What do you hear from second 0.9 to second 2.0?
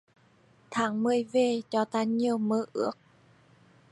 mười về cho